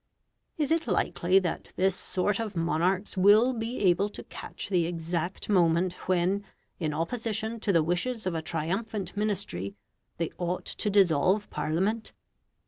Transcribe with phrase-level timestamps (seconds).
[0.57, 5.47] Is it likely that this sort of monarchs will be able to catch the exact
[5.47, 6.43] moment when,
[6.79, 9.75] in opposition to the wishes of a triumphant Ministry,
[10.17, 12.13] they ought to dissolve Parliament?